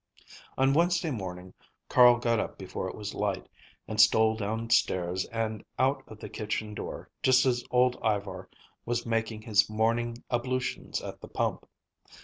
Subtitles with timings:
[0.57, 1.53] On Wednesday morning
[1.87, 3.47] Carl got up before it was light,
[3.87, 8.49] and stole downstairs and out of the kitchen door just as old Ivar
[8.83, 11.67] was making his morning ablutions at the pump.